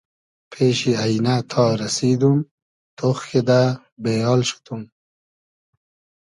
[0.51, 2.37] پېشی اݷنۂ تا رئسیدوم،
[2.97, 3.61] تۉخ کیدۂ
[4.01, 4.81] بې آل شودوم